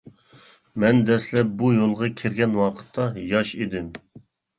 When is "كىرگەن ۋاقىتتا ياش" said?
2.21-3.53